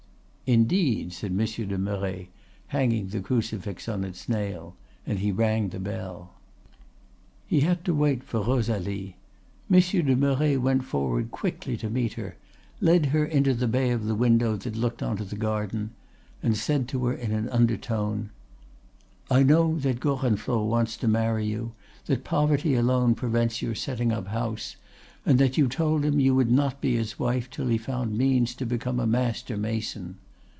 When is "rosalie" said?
8.43-9.15